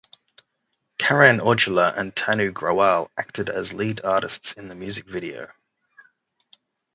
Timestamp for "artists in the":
4.03-4.73